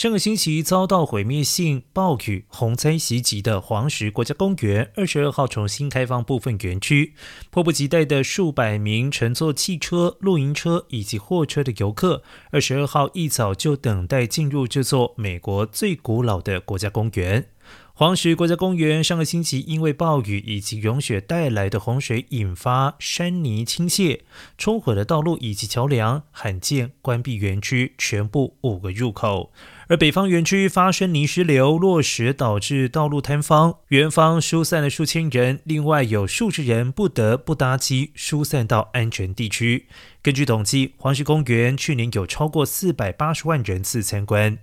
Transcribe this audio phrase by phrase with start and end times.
[0.00, 7.12] 上个星期遭到毁灭性暴雨洪灾袭击的黄石国家公园，二十二号重新开放部分园区。
[7.50, 17.50] 迫不及待的数百名乘坐汽车、露营车以及货车的游客，二十二号一早就等待进入这座美国最古老的国家公园。
[18.00, 24.20] 黄石国家公园上个星期因为暴雨以及融雪带来的洪水引发山泥倾泻，
[24.56, 29.52] 冲毁了道路以及桥梁，罕见关闭园区全部五个入口。
[29.88, 39.88] 而北方园区发生泥石流落石，导致道路坍方，园方疏散了数千人，另外有数十人不得不搭机疏散到安全地区。
[40.22, 44.56] 根据统计，黄石公园去年有超过四百八十万人次参观。